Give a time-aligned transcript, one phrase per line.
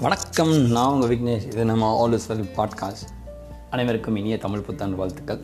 [0.00, 1.44] வணக்கம் நான் உங்கள் விக்னேஷ்.
[1.44, 3.08] இது நம்ம ஆல் இஸ் வெல் பாட்காஸ்ட்
[3.70, 5.40] அனைவருக்கும் இனிய தமிழ் புத்தாண்டு வாழ்த்துக்கள்.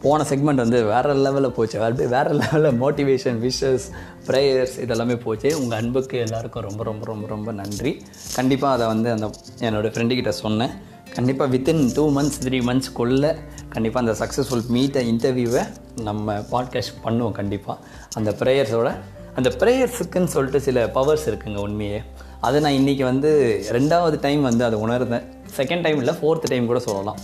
[0.00, 1.78] போன செக்மெண்ட் வந்து வேறு லெவலில் போச்சு.
[1.78, 3.86] வேறு வேறு லெவலில் மோட்டிவேஷன் விஷஸ்
[4.26, 5.60] ப்ரேயர்ஸ் இதெல்லாமே போச்சு.
[5.60, 8.02] உங்கள் அன்புக்கு எல்லாருக்கும் ரொம்ப ரொம்ப ரொம்ப ரொம்ப நன்றி.
[8.34, 9.26] கண்டிப்பாக அதை வந்து அந்த
[9.58, 10.70] என்னோடய ஃப்ரெண்டுக்கிட்ட சொன்னேன்.
[11.14, 13.36] கண்டிப்பாக வித்தின் டூ மந்த்ஸ் த்ரீ மந்த்ஸ்க்குள்ளே
[13.68, 15.66] கண்டிப்பாக அந்த சக்ஸஸ்ஃபுல் மீட்டை இன்டர்வியூவை
[16.00, 17.80] நம்ம பாட்காஸ்ட் பண்ணுவோம் கண்டிப்பாக
[18.14, 18.94] அந்த ப்ரேயர்ஸோட
[19.34, 22.02] அந்த ப்ரேயர்ஸுக்குன்னு சொல்லிட்டு சில பவர்ஸ் இருக்குங்க உண்மையே.
[22.46, 23.30] அதை நான் இன்றைக்கி வந்து
[23.70, 25.26] ரெண்டாவது டைம் வந்து அதை உணர்ந்தேன்.
[25.56, 27.18] செகண்ட் டைம் இல்லை ஃபோர்த் டைம் கூட சொல்லலாம்.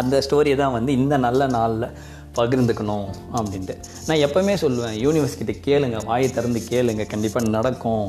[0.00, 1.86] அந்த ஸ்டோரியை தான் வந்து இந்த நல்ல நாளில்
[2.34, 3.74] பகிர்ந்துக்கணும் அப்படின்ட்டு.
[4.06, 8.08] நான் எப்போவுமே சொல்லுவேன் யூனிவர்ஸ் கிட்டே கேளுங்க வாயை திறந்து கேளுங்க கண்டிப்பாக நடக்கும்.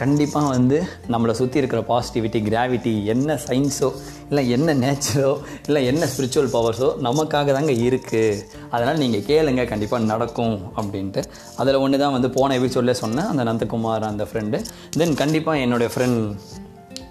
[0.00, 0.76] கண்டிப்பாக வந்து
[1.12, 3.88] நம்மளை சுற்றி இருக்கிற பாசிட்டிவிட்டி கிராவிட்டி என்ன சயின்ஸோ
[4.30, 5.32] இல்லை என்ன நேச்சரோ
[5.68, 8.38] இல்லை என்ன ஸ்பிரிச்சுவல் பவர்ஸோ நமக்காக தாங்க இருக்குது
[8.74, 11.22] அதனால் நீங்கள் கேளுங்க கண்டிப்பாக நடக்கும் அப்படின்ட்டு.
[11.62, 14.60] அதில் ஒன்று தான் வந்து போன எபிசோட்ல சொன்னேன் அந்த நந்தகுமார் அந்த ஃப்ரெண்டு
[15.00, 16.22] தென் கண்டிப்பாக என்னுடைய ஃப்ரெண்ட்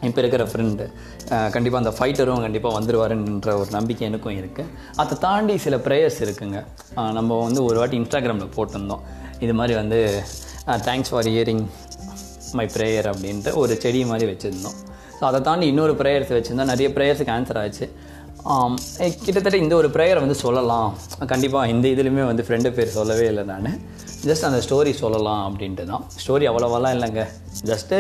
[0.08, 0.84] இப்போ இருக்கிற ஃப்ரெண்டு
[1.56, 6.60] கண்டிப்பாக அந்த ஃபைட்டரும் கண்டிப்பாக வந்துடுவாருன்ற ஒரு நம்பிக்கை எனக்கும் இருக்குது அதை தாண்டி சில ப்ரேயர்ஸ் இருக்குங்க.
[7.18, 9.04] நம்ம வந்து ஒரு வாட்டி இன்ஸ்டாகிராமில் போட்டிருந்தோம்.
[9.46, 10.00] இது மாதிரி வந்து
[10.88, 11.66] thanks for hearing
[12.60, 14.78] my prayer அப்படின்ட்டு ஒரு செடி மாதிரி வச்சுருந்தோம்.
[15.20, 17.88] ஸோ அதை தாண்டி இன்னொரு ப்ரேயர்ஸ் வச்சுருந்தா நிறைய ப்ரேயர்ஸுக்கு ஆன்சர் ஆச்சு.
[19.26, 20.90] கிட்டத்தட்ட இந்த ஒரு ப்ரேயரை வந்து சொல்லலாம்.
[21.32, 23.80] கண்டிப்பாக இந்த இதுலேயுமே வந்து ஃப்ரெண்டு பேர் சொல்லவே இல்லை நான்.
[24.28, 26.06] ஜஸ்ட் அந்த ஸ்டோரி சொல்லலாம் அப்படின்ட்டு தான்.
[26.24, 27.24] ஸ்டோரி அவ்வளோவெல்லாம் இல்லைங்க.
[27.72, 27.98] ஜஸ்ட்டு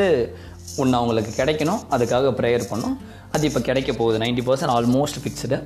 [0.81, 1.81] ஒன்று அவங்களுக்கு கிடைக்கணும்.
[1.95, 2.95] அதுக்காக ப்ரேயர் பண்ணோம்.
[3.36, 4.18] அது இப்போ கிடைக்க போகுது.
[4.23, 5.59] நைன்ட்டி பர்சன்ட் ஆல்மோஸ்ட் ஃபிக்ஸ்டு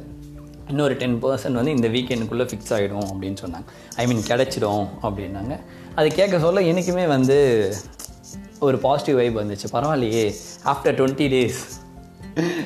[0.72, 3.66] இன்னொரு டென் பர்சன்ட் வந்து இந்த வீக்கெண்டுக்குள்ளே ஃபிக்ஸ் ஆகிடும் அப்படின்னு சொன்னாங்க.
[4.02, 5.56] ஐ மீன் கிடச்சிடும் அப்படின்னாங்க.
[6.00, 7.38] அது கேட்க சொல்ல எனக்குமே வந்து
[8.62, 9.76] ஒரு பாசிட்டிவ் வைப் வந்துச்சு.
[9.76, 10.34] பரவாயில்லையே.
[10.66, 11.60] After twenty days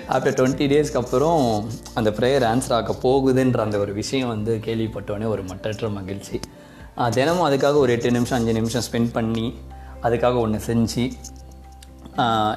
[0.10, 5.44] after twenty டேஸ்க்கு அப்புறம் அந்த ப்ரேயர் ஆன்சர் ஆக போகுதுன்ற அந்த ஒரு விஷயம் வந்து கேள்விப்பட்டோடனே ஒரு
[5.44, 6.40] மட்டற்ற மகிழ்ச்சி.
[7.12, 9.54] தினமும் அதுக்காக ஒரு எட்டு நிமிஷம் அஞ்சு நிமிஷம் ஸ்பெண்ட் பண்ணி
[10.04, 11.12] அதுக்காக ஒன்று செஞ்சு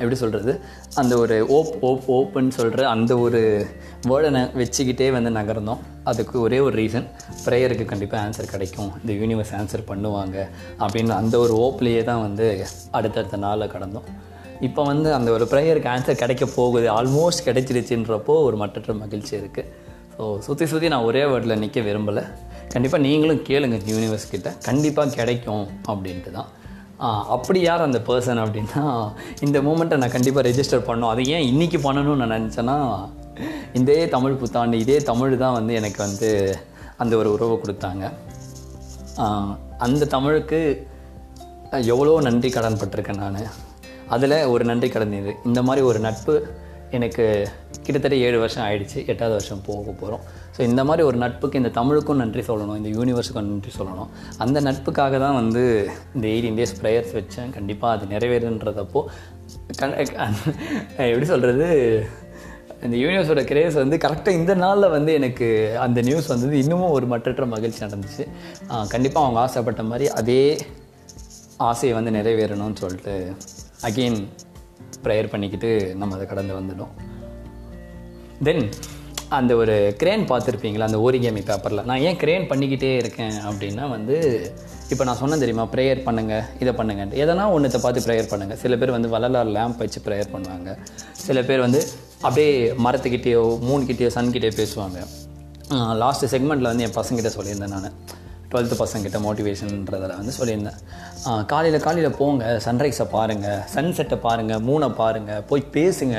[0.01, 0.53] எப்படி சொல்கிறது
[1.01, 3.41] அந்த ஒரு ஓப் ஓப் ஓப்புன்னு சொல்கிற அந்த ஒரு
[4.11, 5.81] வேர்டனை வச்சுக்கிட்டே வந்து நகர்ந்தோம்.
[6.11, 7.07] அதுக்கு ஒரே ஒரு ரீசன்
[7.47, 8.91] ப்ரேயருக்கு கண்டிப்பாக ஆன்சர் கிடைக்கும்.
[9.01, 10.37] இந்த யூனிவர்ஸ் ஆன்சர் பண்ணுவாங்க.
[10.85, 12.47] அப்படின்னு அந்த ஒரு ஓப்லேயே தான் வந்து
[12.99, 14.09] அடுத்தடுத்த நாளில் கடந்தோம்.
[14.69, 16.87] இப்போ வந்து அந்த ஒரு ப்ரேயருக்கு ஆன்சர் கிடைக்க போகுது.
[16.99, 19.87] ஆல்மோஸ்ட் கிடைச்சிருச்சுன்றப்போ ஒரு மற்ற மகிழ்ச்சி இருக்குது
[20.17, 22.23] ஸோ சுற்றி சுற்றி நான் ஒரே வேர்டில் நிற்க விரும்பலை.
[22.73, 24.49] கண்டிப்பாக நீங்களும் கேளுங்க யூனிவர்ஸ் கிட்ட.
[24.69, 26.49] கண்டிப்பாக கிடைக்கும் அப்படின்ட்டு தான்.
[26.99, 28.85] அப்படி யார் அந்த பர்சன் அப்படின்னா
[29.41, 32.77] இந்த மூமெண்ட்டை நான் கண்டிப்பாக ரெஜிஸ்டர் பண்ணோம் அது ஏன் இன்றைக்கி பண்ணணும்னு நான் நினச்சேன்னா
[33.81, 36.31] இதே தமிழ் புத்தாண்டு இதே தமிழ் தான் வந்து எனக்கு வந்து
[36.97, 38.05] அந்த ஒரு உறவை கொடுத்தாங்க.
[39.87, 40.61] அந்த தமிழுக்கு
[41.71, 43.41] எவ்வளோ நன்றி கடன் பட்டிருக்கேன் நான்.
[44.15, 45.35] அதில் ஒரு நன்றி கடன் இது.
[45.45, 46.35] இந்த மாதிரி ஒரு நட்பு
[46.91, 47.25] எனக்கு
[47.83, 48.99] கிட்டத்தட்ட ஏழு வருஷம் ஆயிடுச்சு.
[49.13, 50.25] எட்டாவது வருஷம் போக போகிறோம்
[50.59, 54.09] ஸோ இந்த மாதிரி ஒரு நட்புக்கு இந்த தமிழுக்கும் நன்றி சொல்லணும் இந்த யூனிவர்ஸுக்கும் நன்றி சொல்லணும்.
[54.45, 55.63] அந்த நட்புக்காக தான் வந்து
[56.15, 57.51] இந்த எயிட்டீன் டேஸ் ப்ரேயர்ஸ் வச்சேன்.
[57.57, 59.03] கண்டிப்பாக அது நிறைவேறுன்றதப்போ
[61.13, 61.69] எப்படி சொல்கிறது
[62.87, 65.47] இந்த யூனிவர்ஸோட கிரேஸ் வந்து கரெக்டாக இந்த நாளில் வந்து எனக்கு
[65.85, 66.53] அந்த நியூஸ் வந்தது.
[66.65, 68.25] இன்னமும் ஒரு மற்றற்ற மகிழ்ச்சி நடந்துச்சு.
[68.95, 70.43] கண்டிப்பாக அவங்க ஆசைப்பட்ட மாதிரி அதே
[71.71, 73.17] ஆசையை வந்து நிறைவேறணும்னு சொல்லிட்டு
[73.89, 74.21] அகெயின்
[75.07, 75.71] ப்ரேயர் பண்ணிக்கிட்டு
[76.03, 76.95] நம்ம அதை கடந்து வந்துடும்
[78.47, 78.65] தென்
[79.37, 80.87] அந்த ஒரு கிரேன் பார்த்துருப்பீங்களா?
[80.89, 84.17] அந்த ஓரிகேமி பேப்பரில் நான் ஏன் கிரேன் பண்ணிக்கிட்டே இருக்கேன் அப்படின்னா வந்து
[84.93, 85.65] இப்போ நான் சொன்னேன் தெரியுமா?
[85.75, 87.19] ப்ரேயர் பண்ணுங்கள் இதை பண்ணுங்கன்ட்டு.
[87.25, 90.77] எதனா ஒன்றத்தை பார்த்து ப்ரேயர் பண்ணுங்கள் சில பேர் வந்து வள்ளலார் லேம்ப் வச்சு ப்ரேயர் பண்ணுவாங்க.
[91.27, 91.81] சில பேர் வந்து
[92.27, 92.53] அப்படியே
[92.87, 94.99] மரத்துக்கிட்டேயோ மூணுக்கிட்டேயோ சன்கிட்டேயோ பேசுவாங்க.
[96.05, 97.97] லாஸ்ட்டு செக்மெண்ட்டில் வந்து என் பசங்கிட்ட சொல்லியிருந்தேன் நான்.
[98.53, 100.79] டுவெல்த்து பசங்கிட்ட மோட்டிவேஷன்றதில் வந்து சொல்லியிருந்தேன்.
[101.53, 106.17] காலையில் காலையில் போங்க சன்ரைஸை பாருங்கள் சன்செட்டை பாருங்கள் மூணை பாருங்கள் போய் பேசுங்க.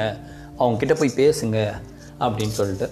[0.60, 1.60] அவங்கக்கிட்ட போய் பேசுங்க.
[2.26, 2.88] அப்படின்னு சொல்லிட்டு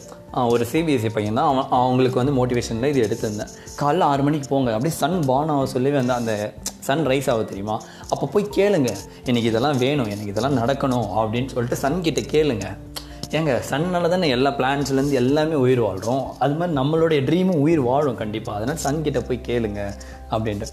[0.54, 1.50] ஒரு சிபிஎஸ்சி பையன் தான்.
[1.52, 3.52] அவன் அவங்களுக்கு வந்து மோட்டிவேஷனில் இது எடுத்திருந்தேன்.
[3.82, 4.70] காலைல ஆறு மணிக்கு போங்க.
[4.76, 6.34] அப்படியே சன் பான் ஆக சொல்லி வந்து அந்த
[6.88, 7.76] சன் ரைஸ் ஆக தெரியுமா?
[8.14, 8.92] அப்போ போய் கேளுங்க.
[9.30, 10.10] எனக்கு இதெல்லாம் வேணும்.
[10.14, 12.68] எனக்கு இதெல்லாம் நடக்கணும் அப்படின்னு சொல்லிட்டு சன் கிட்டே கேளுங்க.
[13.38, 18.58] ஏங்க சன்னால் தானே எல்லா பிளான்ஸ்லேருந்து எல்லாமே உயிர் வாழ்கிறோம் அது மாதிரி நம்மளுடைய ட்ரீமும் உயிர் வாழும் கண்டிப்பாக
[18.60, 19.82] அதனால் சன் கிட்ட போய் கேளுங்க
[20.36, 20.68] அப்படின்ட்டு.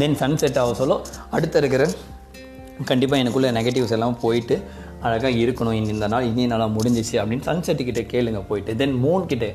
[0.00, 0.94] தென் சன் செட் ஆக சொல்ல
[1.36, 1.84] அடுத்த இருக்கிற
[2.90, 4.56] கண்டிப்பாக எனக்குள்ளே நெகட்டிவ்ஸ் எல்லாம் போயிட்டு
[5.00, 5.76] அழகாக இருக்கணும்.
[5.78, 8.76] இனி இந்த நாள் இனி நாளாக முடிஞ்சிச்சு அப்படின்னு சன்செட்டுக்கிட்ட கேளுங்க போயிட்டு.
[8.76, 9.54] தென் மூன் கிட்டே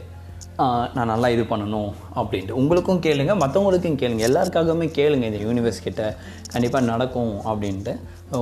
[0.96, 1.92] நான் நல்லா இது பண்ணணும்.
[2.16, 2.56] அப்படின்ட்டு.
[2.62, 4.22] உங்களுக்கும் கேளுங்க மற்றவங்களுக்கும் கேளுங்க.
[4.30, 6.18] எல்லாருக்காகவுமே கேளுங்க இந்த யூனிவர்ஸ் கிட்ட.
[6.52, 7.94] கண்டிப்பாக நடக்கும் அப்படின்ட்டு.
[8.32, 8.40] ஓ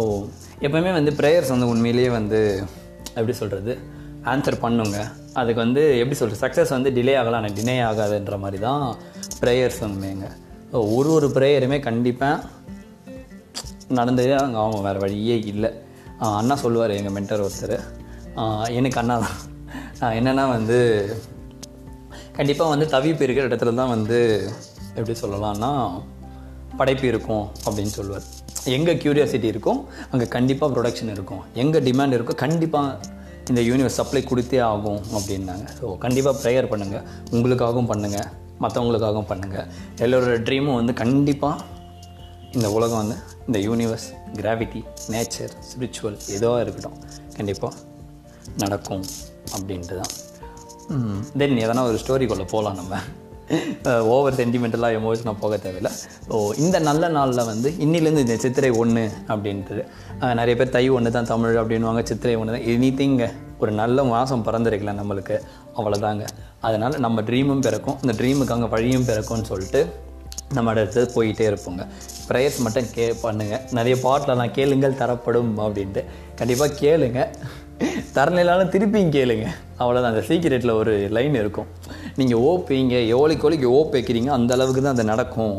[0.61, 2.63] எப்போவுமே வந்து ப்ரேயர்ஸ் வந்து உண்மையிலேயே வந்து
[3.13, 3.73] எப்படி சொல்கிறது
[4.31, 4.99] ஆன்சர் பண்ணுங்க.
[5.33, 7.39] அதுக்கு வந்து எப்படி சொல்கிறது சக்ஸஸ் வந்து டிலே ஆகலாம்.
[7.41, 8.95] ஆனால் டிலே ஆகாதுன்ற மாதிரி தான்
[9.41, 10.27] ப்ரேயர்ஸ் உண்மைங்க
[10.71, 12.43] ஒரு ஒரு ப்ரேயருமே கண்டிப்பாக
[13.99, 14.83] நடந்ததே அங்கே ஆகும்.
[14.87, 15.71] வேறு வழியே இல்லை.
[16.27, 17.75] அண்ணா சொல்லுவார் எங்கள் மென்டர் ஒருத்தர்.
[18.79, 19.37] எனக்கு அண்ணா தான்.
[20.19, 20.77] என்னென்னா வந்து
[22.37, 24.17] கண்டிப்பாக வந்து தவிப்பு இருக்கிற இடத்துல தான் வந்து
[24.99, 25.71] எப்படி சொல்லலாம்னா
[26.79, 28.25] படைப்பு இருக்கும் அப்படின்னு சொல்லுவார்.
[28.77, 29.79] எங்கே க்யூரியாசிட்டி இருக்கும்
[30.11, 31.41] அங்கே கண்டிப்பாக ப்ரொடக்ஷன் இருக்கும்.
[31.63, 33.15] எங்கே டிமாண்ட் இருக்கோ கண்டிப்பாக
[33.51, 35.65] இந்த யூனிவர்ஸ் சப்ளை கொடுத்தே ஆகும் அப்படின்னாங்க.
[35.79, 37.05] ஸோ கண்டிப்பாக ப்ரேயர் பண்ணுங்கள்
[37.35, 38.29] உங்களுக்காகவும் பண்ணுங்கள்
[38.63, 39.67] மற்றவங்களுக்காகவும் பண்ணுங்கள்
[40.05, 41.65] எல்லோரோட ட்ரீமும் வந்து கண்டிப்பாக
[42.57, 43.17] இந்த உலகம் வந்து
[43.47, 44.07] இந்த யூனிவர்ஸ்
[44.39, 44.81] கிராவிட்டி
[45.13, 46.97] நேச்சர் ஸ்பிரிச்சுவல் எதுவாக இருக்கட்டும்.
[47.37, 47.75] கண்டிப்பாக
[48.63, 49.05] நடக்கும்
[49.55, 50.13] அப்படின்ட்டு தான்
[51.39, 52.95] தென் எதனா ஒரு ஸ்டோரிக்குள்ளே போகலாம் நம்ம.
[54.13, 55.91] ஓவர் சென்டிமெண்டலாக எமோஷனாக போக தேவையில்லை.
[56.27, 59.03] ஸோ இந்த நல்ல நாளில் வந்து இன்னிலேருந்து இந்த சித்திரை ஒன்று
[59.33, 59.77] அப்படின்ட்டு
[60.39, 62.91] நிறைய பேர் தை ஒன்று தான் தமிழ் அப்படின்வாங்க சித்திரை ஒன்று தான் எனி
[63.63, 65.37] ஒரு நல்ல மாதம் பிறந்திருக்கல நம்மளுக்கு.
[65.77, 66.25] அவ்வளோதாங்க
[66.67, 67.97] அதனால் நம்ம ட்ரீமும் பிறக்கும்.
[68.03, 69.81] இந்த ட்ரீமுக்கு அங்கே வழியும் பிறக்கும்னு சொல்லிட்டு
[70.55, 71.83] நம்ம அடுத்து போயிட்டே இருப்போங்க.
[72.29, 76.03] ப்ரேயர்ஸ் மட்டும் கே பண்ணுங்கள் நிறைய பாட்டிலலாம் கேளுங்கள் தரப்படும் அப்படின்ட்டு.
[76.39, 77.21] கண்டிப்பாக கேளுங்க.
[78.15, 79.47] தரலைனாலும் திருப்பியும் கேளுங்க.
[79.81, 81.67] அவ்வளோதான் அந்த சீக்கிரட்டில் ஒரு லைன் இருக்கும்.
[82.19, 85.57] நீங்கள் ஓப்பீங்க எவ்வளோக்கு எவ்வளோக்கு ஓப் வைக்கிறீங்க அந்த அளவுக்கு தான் அது நடக்கும்.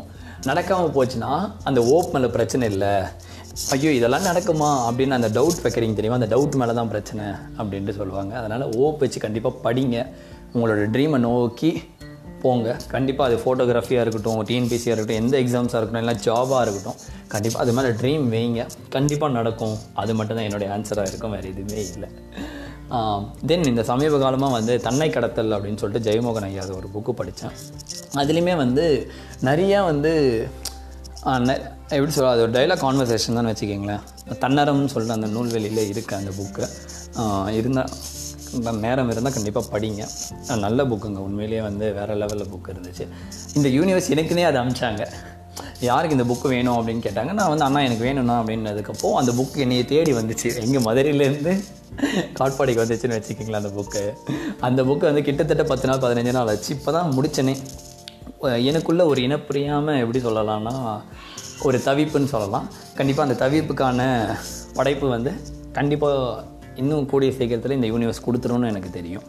[0.48, 1.32] நடக்காமல் போச்சுன்னா
[1.64, 2.92] அந்த ஓப் மேலே பிரச்சனை இல்லை.
[3.74, 6.18] ஐயோ இதெல்லாம் நடக்குமா அப்படின்னு அந்த டவுட் வைக்கிறீங்க தெரியுமா?
[6.20, 7.24] அந்த டவுட் மேலே தான் பிரச்சனை
[7.58, 8.32] அப்படின்ட்டு சொல்லுவாங்க.
[8.40, 10.06] அதனால் ஓப் வச்சு கண்டிப்பாக படிங்க.
[10.54, 11.70] உங்களோட ட்ரீமை நோக்கி
[12.44, 12.76] போங்க.
[12.94, 16.98] கண்டிப்பாக அது ஃபோட்டோகிராஃபியாக இருக்கட்டும் டிஎன்பிசியாக இருக்கட்டும் எந்த எக்ஸாம்ஸாக இருக்கட்டும் இல்லை ஜாபாக இருக்கட்டும்
[17.34, 18.62] கண்டிப்பாக அது மேலே ட்ரீம் வைங்க.
[18.96, 19.76] கண்டிப்பாக நடக்கும்.
[20.02, 22.10] அது மட்டும் தான் என்னுடைய ஆன்சராக இருக்கும் வேறு எதுவுமே இல்லை.
[23.48, 27.54] தென் இந்த சமீப காலமாக வந்து தன்னை கடத்தல் அப்படின்னு சொல்லிட்டு ஜெயமோகன் ஐயா ஒரு புக்கு படித்தேன்
[28.20, 28.84] அதுலேயுமே வந்து
[29.48, 30.12] நிறையா வந்து
[31.94, 34.04] எப்படி சொல்ல அது ஒரு டைலாக் கான்வர்சேஷன் தான் வச்சுக்கிங்களேன்.
[34.44, 36.64] தன்னரம்னு சொல்லிட்டு அந்த நூல்வெளியில் இருக்குது அந்த புக்கு
[37.58, 37.92] இருந்தால்
[38.84, 40.04] நேரம் இருந்தால் கண்டிப்பாக படிங்க.
[40.66, 43.04] நல்ல புக்குங்க உண்மையிலேயே வந்து வேறு லெவலில் புக் இருந்துச்சு.
[43.58, 45.04] இந்த யூனிவர்ஸ் எனக்குனே அதை அமிச்சாங்க.
[45.88, 47.32] யாருக்கு இந்த புக்கு வேணும் அப்படின்னு கேட்டாங்க.
[47.38, 50.48] நான் வந்து அண்ணா எனக்கு வேணும்ண்ணா அப்படின்னதுக்கப்போ அந்த புக்கு என்னையை தேடி வந்துச்சு.
[50.64, 51.52] எங்கள் மதுரையிலேருந்து
[52.38, 54.02] காட்பாடிக்கு வந்துச்சுன்னு வச்சுக்கிங்களேன் அந்த புக்கு
[54.68, 56.70] அந்த புக்கு வந்து கிட்டத்தட்ட பத்து நாள் பதினஞ்சு நாள் ஆச்சு.
[56.76, 57.54] இப்போ தான் முடிச்சனே.
[58.44, 60.74] எனக்குள்ளே எனக்குள்ள ஒரு இனப்புரியாமல் எப்படி சொல்லலாம்னா
[61.68, 62.68] ஒரு தவிப்புன்னு சொல்லலாம்.
[62.98, 64.06] கண்டிப்பாக அந்த தவிப்புக்கான
[64.78, 65.32] படைப்பு வந்து
[65.78, 66.44] கண்டிப்பாக
[66.82, 69.26] இன்னும் கூடிய சீக்கிரத்தில் இந்த யூனிவர்ஸ் கொடுத்துருன்னு எனக்கு தெரியும்.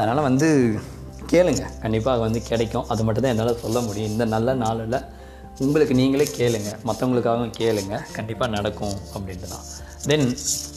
[0.00, 0.48] அதனால் வந்து
[1.32, 1.64] கேளுங்க.
[1.82, 2.86] கண்டிப்பாக வந்து கிடைக்கும்.
[2.92, 4.10] அது மட்டும் தான் என்னால் சொல்ல முடியும்.
[4.14, 4.98] இந்த நல்ல நாளில்
[5.64, 6.70] உங்களுக்கு நீங்களே கேளுங்க.
[6.88, 7.94] மற்றவங்களுக்காகவும் கேளுங்க.
[8.18, 9.66] கண்டிப்பாக நடக்கும் அப்படின்ட்டு தான்
[10.10, 10.26] தென்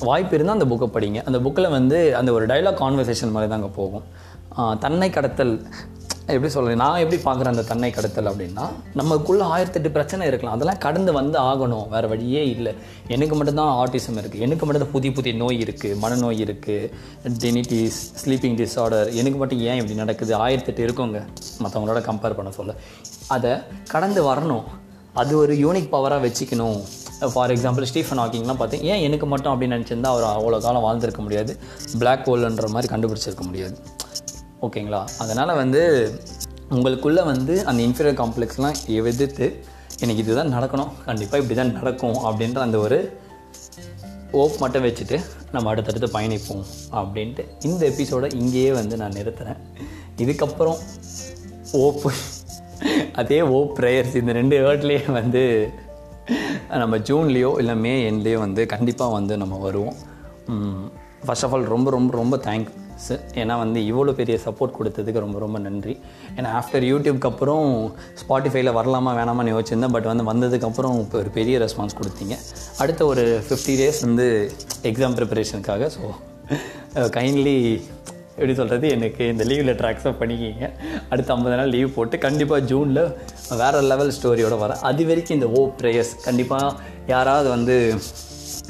[0.07, 1.19] வாய்ப்பு இருந்தால் அந்த புக்கை படிங்க.
[1.29, 4.05] அந்த புக்கில் வந்து அந்த ஒரு டைலாக் கான்வர்சேஷன் மாதிரி அங்கே போகும்
[4.83, 5.53] தன்னை கடத்தல்
[6.33, 8.63] எப்படி சொல்கிறது நான் எப்படி பார்க்குறேன் அந்த தன்னை கடத்தல் அப்படின்னா
[8.93, 10.55] நமக்குள்ளே ஆயிரத்தெட்டு பிரச்சனை இருக்கலாம்.
[10.55, 11.89] அதெல்லாம் கடந்து வந்து ஆகணும்.
[11.89, 12.73] வேறு வழியே இல்லை.
[13.07, 16.89] எனக்கு மட்டும்தான் ஆர்டிசம் இருக்குது எனக்கு மட்டும்தான் புதிய புதிய நோய் இருக்குது மனநோய் இருக்குது
[17.43, 20.33] டெனிட்டிஸ் ஸ்லீப்பிங் டிஸார்டர் எனக்கு மட்டும் ஏன் இப்படி நடக்குது?
[20.37, 21.21] ஆயிரத்தெட்டு இருக்குங்க.
[21.63, 22.75] மற்றவங்களோட கம்பேர் பண்ண சொல்ல.
[23.27, 23.51] அதை
[23.93, 24.63] கடந்து வரணும்.
[25.13, 26.79] அது ஒரு யூனிக் பவராக வச்சுக்கணும்.
[27.33, 31.57] ஃபார் எக்ஸாம்பிள் ஸ்டீஃபன் ஹாக்கிங்லாம் பார்த்தீங்க ஏன் எனக்கு மட்டும் அப்படின்னு நினச்சிருந்தா அவர் அவ்வளோ காலம் வாழ்ந்திருக்க முடியாது?
[31.99, 33.77] பிளாக் ஹோல்ன்ற மாதிரி கண்டுபிடிச்சிருக்க முடியாது.
[34.65, 35.01] ஓகேங்களா?
[35.23, 35.81] அதனால் வந்து
[36.69, 38.77] உங்களுக்குள்ளே வந்து அந்த இன்ஃபீரியர் காம்ப்ளெக்ஸ்லாம்
[39.11, 39.47] எதிர்த்து
[39.99, 40.91] எனக்கு இதுதான் நடக்கணும்.
[41.05, 42.97] கண்டிப்பாக இப்படி தான் நடக்கும் அப்படின்ற அந்த ஒரு
[44.31, 45.17] ஓப் மட்டும் வச்சுட்டு
[45.51, 46.63] நம்ம அடுத்தடுத்து பயணிப்போம்
[46.99, 49.61] அப்படின்ட்டு இந்த எபிசோடை இங்கேயே வந்து நான் நிறுத்துகிறேன்
[50.23, 50.79] இதுக்கப்புறம்
[51.71, 52.11] ஓப்பு
[53.13, 55.43] அதே ஓப் ப்ரேயர்ஸ் இந்த ரெண்டு வேர்ட்லேயே வந்து
[56.81, 59.95] நம்ம ஜூன்லேயோ இல்லை மே எண்ட்லேயோ வந்து கண்டிப்பாக வந்து நம்ம வருவோம்.
[61.25, 62.73] ஃபர்ஸ்ட் ஆஃப் ஆல் ரொம்ப ரொம்ப ரொம்ப தேங்க்ஸ்
[63.41, 65.95] ஏன்னா வந்து இவ்வளோ பெரிய சப்போர்ட் கொடுத்ததுக்கு ரொம்ப ரொம்ப நன்றி.
[66.37, 67.67] ஏன்னா ஆஃப்டர் யூடியூப்க்கு அப்புறம்
[68.21, 69.95] ஸ்பாட்டிஃபைல வரலாமா வேணாமான்னு யோசிச்சிருந்தேன்.
[69.95, 72.37] பட் வந்து வந்ததுக்கப்புறம் இப்போ ஒரு பெரிய ரெஸ்பான்ஸ் கொடுத்தீங்க.
[72.83, 74.27] அடுத்த ஒரு ஃபிஃப்டி டேஸ் வந்து
[74.91, 76.03] எக்ஸாம் ப்ரிப்பரேஷனுக்காக ஸோ
[77.17, 77.57] கைண்ட்லி
[78.37, 80.67] எப்படி சொல்கிறது எனக்கு இந்த லீவில் லெட்டர் பண்ணிக்கிங்க.
[81.11, 83.03] அடுத்த ஐம்பது நாள் லீவ் போட்டு கண்டிப்பாக ஜூனில்
[83.61, 84.81] வேறு லெவல் ஸ்டோரியோடு வரேன்.
[84.89, 86.73] அது வரைக்கும் இந்த ஓ ப்ரேயர்ஸ் கண்டிப்பாக
[87.13, 87.75] யாராவது வந்து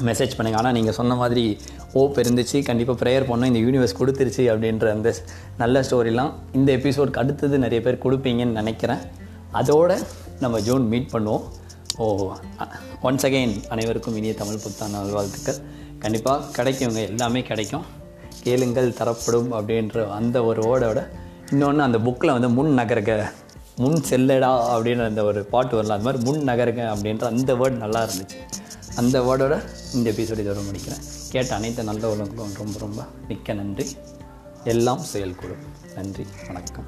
[0.08, 1.44] மெசேஜ் பண்ணுங்கள் ஆனால் நீங்கள் சொன்ன மாதிரி
[2.00, 2.58] ஓப் இருந்துச்சு.
[2.64, 3.52] கண்டிப்பாக ப்ரேயர் பண்ணோம்.
[3.52, 5.14] இந்த யூனிவர்ஸ் கொடுத்துருச்சு அப்படின்ற அந்த
[5.58, 9.02] நல்ல ஸ்டோரிலாம் இந்த எபிசோட்க்கு அடுத்தது நிறைய பேர் கொடுப்பீங்கன்னு நினைக்கிறேன்.
[9.52, 10.04] அதோட
[10.40, 11.42] நம்ம ஜூன் மீட் பண்ணுவோம்.
[11.96, 12.32] ஓ
[13.02, 15.60] ஒன்ஸ் அகெயின் அனைவருக்கும் இனிய தமிழ் புத்தாண்டு நல்வாழ்த்துக்கள்.
[15.98, 17.08] கண்டிப்பாக கிடைக்குங்க.
[17.08, 17.84] எல்லாமே கிடைக்கும்.
[18.42, 21.00] கேளுங்கள் தரப்படும் அப்படின்ற அந்த ஒரு வேர்டோட
[21.50, 23.30] இன்னொன்று அந்த புக்கில் வந்து முன் நகருக
[23.76, 28.02] முன் செல்லடா அப்படின்ற அந்த ஒரு பாட்டு வரலாம் அது மாதிரி முன் நகருங்க அப்படின்ற அந்த வேர்டு நல்லா
[28.04, 28.38] இருந்துச்சு.
[28.96, 29.54] அந்த வேர்டோட
[29.94, 31.02] இந்த எபிசோட் இதோட முடிக்கிறேன்.
[31.30, 33.96] கேட்ட அனைத்து நல்ல உலகங்களும் ரொம்ப ரொம்ப மிக்க நன்றி.
[34.64, 35.64] எல்லாம் செயல்கூடும்
[35.94, 36.26] நன்றி.
[36.46, 36.84] வணக்கம்.